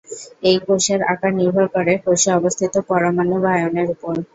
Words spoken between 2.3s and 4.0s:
অবস্থিত পরমাণু বা আয়নের